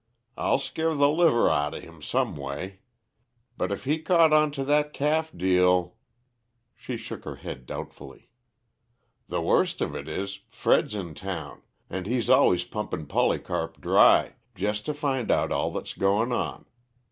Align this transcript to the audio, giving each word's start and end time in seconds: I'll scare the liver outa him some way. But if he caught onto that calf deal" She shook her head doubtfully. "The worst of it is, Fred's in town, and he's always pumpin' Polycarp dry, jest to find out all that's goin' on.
I'll 0.35 0.57
scare 0.57 0.95
the 0.95 1.09
liver 1.09 1.47
outa 1.47 1.79
him 1.79 2.01
some 2.01 2.35
way. 2.35 2.79
But 3.55 3.71
if 3.71 3.83
he 3.83 3.99
caught 3.99 4.33
onto 4.33 4.65
that 4.65 4.93
calf 4.93 5.31
deal" 5.31 5.95
She 6.75 6.97
shook 6.97 7.23
her 7.23 7.35
head 7.35 7.67
doubtfully. 7.67 8.31
"The 9.27 9.43
worst 9.43 9.79
of 9.79 9.95
it 9.95 10.07
is, 10.07 10.39
Fred's 10.49 10.95
in 10.95 11.13
town, 11.13 11.61
and 11.87 12.07
he's 12.07 12.31
always 12.31 12.63
pumpin' 12.63 13.05
Polycarp 13.05 13.79
dry, 13.79 14.33
jest 14.55 14.87
to 14.87 14.95
find 14.95 15.29
out 15.29 15.51
all 15.51 15.69
that's 15.71 15.93
goin' 15.93 16.31
on. 16.31 16.65